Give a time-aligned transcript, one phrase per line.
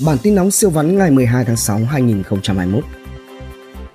[0.00, 2.84] Bản tin nóng siêu vắn ngày 12 tháng 6 2021.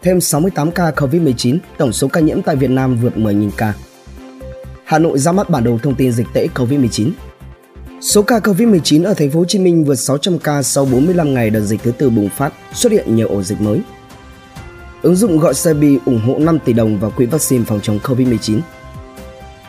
[0.01, 3.73] Thêm 68 ca COVID-19, tổng số ca nhiễm tại Việt Nam vượt 10.000 ca.
[4.83, 7.11] Hà Nội ra mắt bản đồ thông tin dịch tễ COVID-19.
[8.01, 11.49] Số ca COVID-19 ở thành phố Hồ Chí Minh vượt 600 ca sau 45 ngày
[11.49, 13.81] đợt dịch thứ tư bùng phát, xuất hiện nhiều ổ dịch mới.
[15.01, 17.99] Ứng dụng gọi xe bi ủng hộ 5 tỷ đồng vào quỹ vaccine phòng chống
[18.03, 18.59] COVID-19.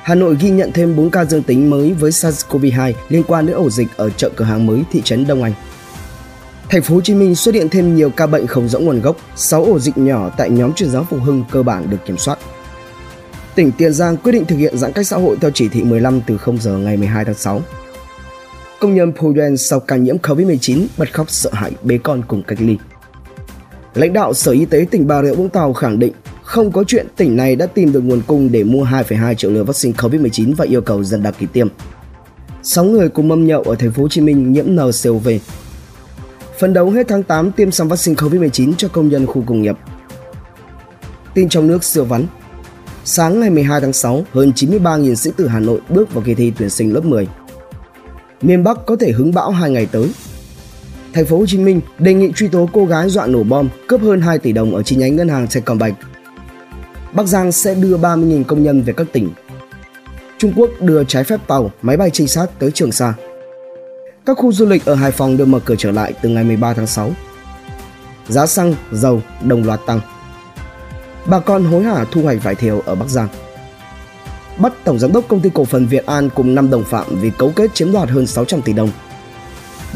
[0.03, 3.57] Hà Nội ghi nhận thêm 4 ca dương tính mới với SARS-CoV-2 liên quan đến
[3.57, 5.53] ổ dịch ở chợ cửa hàng mới thị trấn Đông Anh.
[6.71, 9.17] Thành phố Hồ Chí Minh xuất hiện thêm nhiều ca bệnh không rõ nguồn gốc,
[9.37, 12.39] 6 ổ dịch nhỏ tại nhóm truyền giáo Phục Hưng cơ bản được kiểm soát.
[13.55, 16.21] Tỉnh Tiền Giang quyết định thực hiện giãn cách xã hội theo chỉ thị 15
[16.27, 17.63] từ 0 giờ ngày 12 tháng 6.
[18.81, 22.59] Công nhân Poyen sau ca nhiễm COVID-19 bật khóc sợ hãi bế con cùng cách
[22.61, 22.77] ly.
[23.95, 26.13] Lãnh đạo Sở Y tế tỉnh Bà Rịa Vũng Tàu khẳng định
[26.43, 29.65] không có chuyện tỉnh này đã tìm được nguồn cung để mua 2,2 triệu liều
[29.65, 31.69] vaccine COVID-19 và yêu cầu dân đăng ký tiêm.
[32.63, 35.29] 6 người cùng mâm nhậu ở thành phố Hồ Chí Minh nhiễm NCOV.
[36.59, 39.77] Phần đầu hết tháng 8 tiêm xong vaccine COVID-19 cho công nhân khu công nghiệp.
[41.35, 42.27] Tin trong nước siêu vắn.
[43.05, 46.53] Sáng ngày 12 tháng 6, hơn 93.000 sĩ tử Hà Nội bước vào kỳ thi
[46.59, 47.29] tuyển sinh lớp 10.
[48.43, 50.13] Miền Bắc có thể hứng bão 2 ngày tới.
[51.13, 54.01] Thành phố Hồ Chí Minh đề nghị truy tố cô gái dọa nổ bom cướp
[54.01, 55.97] hơn 2 tỷ đồng ở chi nhánh ngân hàng Techcombank
[57.13, 59.31] Bắc Giang sẽ đưa 30.000 công nhân về các tỉnh.
[60.39, 63.15] Trung Quốc đưa trái phép tàu, máy bay trinh sát tới Trường Sa.
[64.29, 66.75] Các khu du lịch ở Hải Phòng được mở cửa trở lại từ ngày 13
[66.75, 67.11] tháng 6.
[68.29, 70.01] Giá xăng, dầu đồng loạt tăng.
[71.27, 73.29] Bà con hối hả thu hoạch vải thiều ở Bắc Giang.
[74.59, 77.31] Bắt Tổng Giám đốc Công ty Cổ phần Việt An cùng 5 đồng phạm vì
[77.31, 78.91] cấu kết chiếm đoạt hơn 600 tỷ đồng.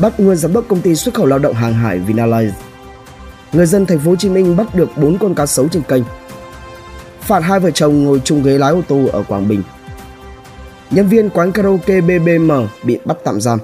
[0.00, 2.50] Bắt nguyên Giám đốc Công ty Xuất khẩu Lao động Hàng hải Vinalize.
[3.52, 6.02] Người dân thành phố Hồ Chí Minh bắt được 4 con cá sấu trên kênh
[7.20, 9.62] phạt hai vợ chồng ngồi chung ghế lái ô tô ở Quảng Bình.
[10.90, 13.58] Nhân viên quán karaoke BBM bị bắt tạm giam.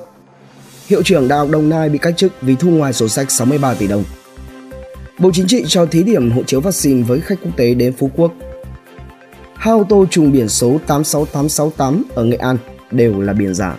[0.88, 3.74] Hiệu trưởng Đại học Đồng Nai bị cách chức vì thu ngoài sổ sách 63
[3.74, 4.04] tỷ đồng.
[5.18, 8.10] Bộ Chính trị cho thí điểm hộ chiếu vaccine với khách quốc tế đến Phú
[8.16, 8.32] Quốc.
[9.54, 12.56] Hai ô tô trùng biển số 86868 ở Nghệ An
[12.90, 13.76] đều là biển giả.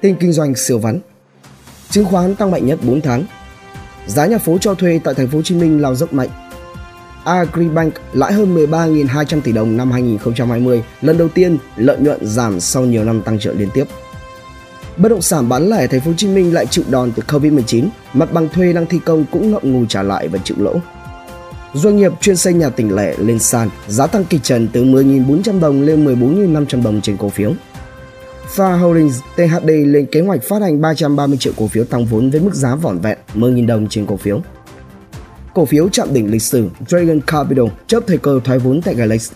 [0.00, 0.98] Tin kinh doanh siêu vắn.
[1.90, 3.24] Chứng khoán tăng mạnh nhất 4 tháng.
[4.06, 6.28] Giá nhà phố cho thuê tại thành phố Hồ Chí Minh lao dốc mạnh
[7.24, 12.84] Agribank lãi hơn 13.200 tỷ đồng năm 2020, lần đầu tiên lợi nhuận giảm sau
[12.84, 13.84] nhiều năm tăng trưởng liên tiếp.
[14.96, 17.86] Bất động sản bán lẻ thành phố Hồ Chí Minh lại chịu đòn từ Covid-19,
[18.12, 20.74] mặt bằng thuê đang thi công cũng ngậm ngùi trả lại và chịu lỗ.
[21.74, 25.60] Doanh nghiệp chuyên xây nhà tỉnh lẻ lên sàn, giá tăng kịch trần từ 10.400
[25.60, 27.52] đồng lên 14.500 đồng trên cổ phiếu.
[28.46, 32.40] Pha Holdings THD lên kế hoạch phát hành 330 triệu cổ phiếu tăng vốn với
[32.40, 34.40] mức giá vỏn vẹn 10.000 đồng trên cổ phiếu
[35.54, 39.34] cổ phiếu chạm đỉnh lịch sử Dragon Capital chấp thời cơ thoái vốn tại Galaxy.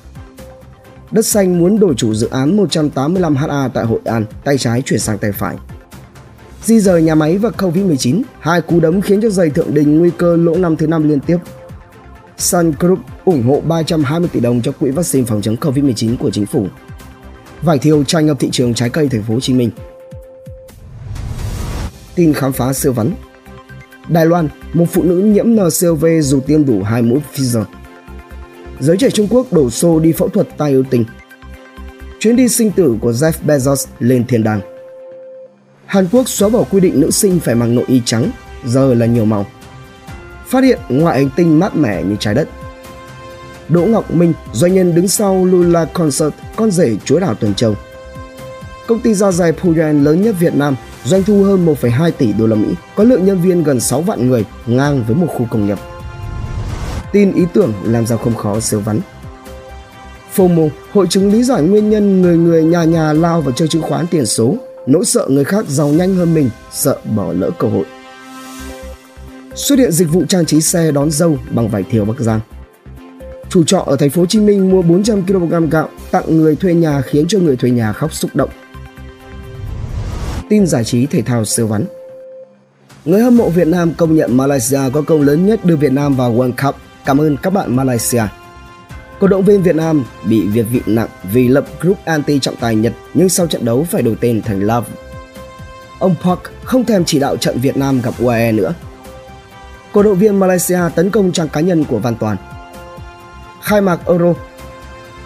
[1.11, 5.01] Đất xanh muốn đổi chủ dự án 185 ha tại Hội An, tay trái chuyển
[5.01, 5.57] sang tay phải.
[6.65, 10.11] Di rời nhà máy và Covid-19, hai cú đấm khiến cho giày thượng đình nguy
[10.19, 11.39] cơ lỗ năm thứ năm liên tiếp.
[12.39, 16.47] Sun Group ủng hộ 320 tỷ đồng cho quỹ vaccine phòng chống Covid-19 của chính
[16.47, 16.67] phủ.
[17.63, 19.71] Vải thiều tràn ngập thị trường trái cây thành phố Hồ Chí Minh.
[22.15, 23.11] Tin khám phá siêu vắn
[24.09, 27.65] Đài Loan, một phụ nữ nhiễm NCOV dù tiêm đủ hai mũi Pfizer.
[28.81, 31.05] Giới trẻ Trung Quốc đổ xô đi phẫu thuật tai ưu tình.
[32.21, 34.61] Chuyến đi sinh tử của Jeff Bezos lên thiên đàng.
[35.87, 38.31] Hàn Quốc xóa bỏ quy định nữ sinh phải mặc nội y trắng,
[38.65, 39.47] giờ là nhiều màu.
[40.47, 42.49] Phát hiện ngoại hành tinh mát mẻ như trái đất.
[43.69, 47.75] Đỗ Ngọc Minh, doanh nhân đứng sau Lula Concert, con rể chúa đảo Tuần Châu.
[48.87, 52.47] Công ty da dày Puyen lớn nhất Việt Nam doanh thu hơn 1,2 tỷ đô
[52.47, 55.67] la Mỹ, có lượng nhân viên gần 6 vạn người, ngang với một khu công
[55.67, 55.79] nghiệp.
[57.13, 59.01] Tin ý tưởng làm giàu không khó siêu vắn.
[60.37, 63.83] FOMO, hội chứng lý giải nguyên nhân người người nhà nhà lao vào chơi chứng
[63.83, 64.57] khoán tiền số,
[64.87, 67.85] nỗi sợ người khác giàu nhanh hơn mình, sợ bỏ lỡ cơ hội.
[69.55, 72.41] Xuất hiện dịch vụ trang trí xe đón dâu bằng vải thiều Bắc Giang.
[73.49, 76.75] Chủ trọ ở thành phố Hồ Chí Minh mua 400 kg gạo tặng người thuê
[76.75, 78.51] nhà khiến cho người thuê nhà khóc xúc động
[80.49, 81.85] tin giải trí thể thao siêu vắn.
[83.05, 86.17] Người hâm mộ Việt Nam công nhận Malaysia có công lớn nhất đưa Việt Nam
[86.17, 86.77] vào World Cup.
[87.07, 88.23] Cảm ơn các bạn Malaysia.
[89.21, 92.75] Cổ động viên Việt Nam bị việt vị nặng vì lập group anti trọng tài
[92.75, 94.87] Nhật nhưng sau trận đấu phải đổi tên thành Love.
[95.99, 98.75] Ông Park không thèm chỉ đạo trận Việt Nam gặp UAE nữa.
[99.93, 102.37] Cổ động viên Malaysia tấn công trang cá nhân của Văn Toàn.
[103.63, 104.35] Khai mạc Euro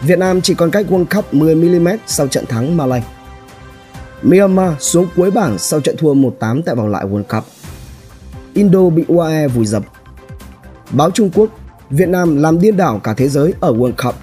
[0.02, 3.06] Việt Nam chỉ còn cách World Cup 10mm sau trận thắng Malaysia.
[4.22, 7.44] Myanmar xuống cuối bảng sau trận thua 1-8 tại vòng loại World Cup.
[8.54, 9.82] Indo bị UAE vùi dập.
[10.90, 11.48] Báo Trung Quốc,
[11.90, 14.14] Việt Nam làm điên đảo cả thế giới ở World Cup.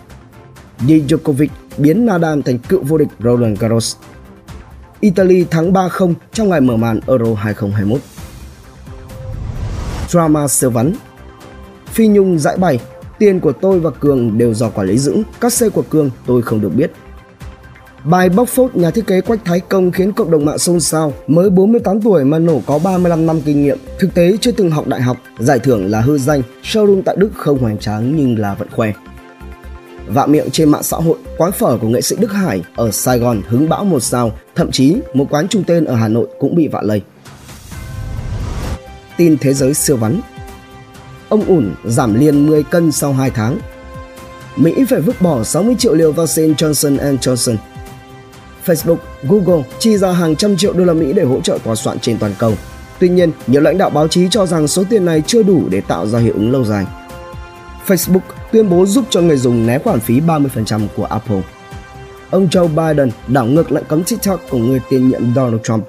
[0.79, 1.47] Djokovic
[1.77, 3.95] biến Nadal thành cựu vô địch Roland Garros.
[4.99, 8.01] Italy thắng 3-0 trong ngày mở màn Euro 2021.
[10.09, 10.93] Drama siêu vắn
[11.85, 12.79] Phi Nhung giải bày
[13.19, 16.41] Tiền của tôi và Cường đều do quản lý giữ, các xe của Cường tôi
[16.41, 16.91] không được biết.
[18.09, 21.13] Bài bóc phốt nhà thiết kế Quách Thái Công khiến cộng đồng mạng xôn xao.
[21.27, 24.87] Mới 48 tuổi mà nổ có 35 năm kinh nghiệm, thực tế chưa từng học
[24.87, 28.53] đại học, giải thưởng là hư danh, showroom tại Đức không hoành tráng nhưng là
[28.53, 28.93] vẫn khoe.
[30.07, 33.19] Vạ miệng trên mạng xã hội, quán phở của nghệ sĩ Đức Hải ở Sài
[33.19, 36.55] Gòn hứng bão một sao, thậm chí một quán trung tên ở Hà Nội cũng
[36.55, 37.01] bị vạ lây.
[39.17, 40.21] Tin thế giới siêu vắn
[41.29, 43.59] Ông ủn giảm liền 10 cân sau 2 tháng.
[44.55, 47.55] Mỹ phải vứt bỏ 60 triệu liều vaccine Johnson Johnson.
[48.67, 51.99] Facebook, Google chi ra hàng trăm triệu đô la Mỹ để hỗ trợ tòa soạn
[51.99, 52.53] trên toàn cầu.
[52.99, 55.81] Tuy nhiên, nhiều lãnh đạo báo chí cho rằng số tiền này chưa đủ để
[55.81, 56.85] tạo ra hiệu ứng lâu dài.
[57.87, 58.19] Facebook
[58.51, 61.41] tuyên bố giúp cho người dùng né khoản phí 30% của Apple.
[62.29, 65.87] Ông Joe Biden đảo ngược lệnh cấm TikTok của người tiền nhiệm Donald Trump.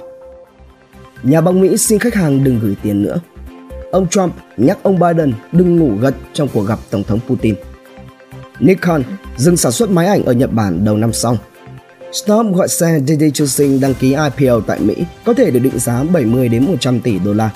[1.23, 3.21] Nhà băng Mỹ xin khách hàng đừng gửi tiền nữa.
[3.91, 7.55] Ông Trump nhắc ông Biden đừng ngủ gật trong cuộc gặp Tổng thống Putin.
[8.61, 9.03] Nikon
[9.37, 11.37] dừng sản xuất máy ảnh ở Nhật Bản đầu năm sau.
[12.13, 14.95] Stop gọi xe JD Choosing đăng ký IPO tại Mỹ
[15.25, 17.51] có thể được định giá 70 đến 100 tỷ đô la.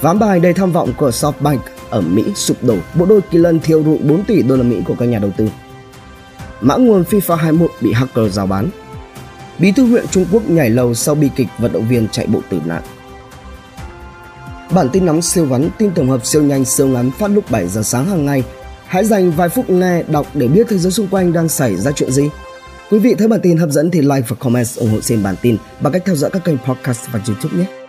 [0.00, 1.58] Ván bài đầy tham vọng của SoftBank
[1.90, 4.76] ở Mỹ sụp đổ, bộ đôi kỳ lân thiêu rụi 4 tỷ đô la Mỹ
[4.84, 5.48] của các nhà đầu tư.
[6.60, 8.68] Mã nguồn FIFA 21 bị hacker giao bán.
[9.58, 12.40] Bí thư huyện Trung Quốc nhảy lầu sau bi kịch vận động viên chạy bộ
[12.50, 12.82] tử nạn.
[14.70, 17.68] Bản tin nóng siêu vắn, tin tổng hợp siêu nhanh siêu ngắn phát lúc 7
[17.68, 18.42] giờ sáng hàng ngày.
[18.86, 21.90] Hãy dành vài phút nghe, đọc để biết thế giới xung quanh đang xảy ra
[21.92, 22.28] chuyện gì.
[22.90, 25.34] Quý vị thấy bản tin hấp dẫn thì like và comment ủng hộ xem bản
[25.42, 27.83] tin bằng cách theo dõi các kênh podcast và YouTube nhé.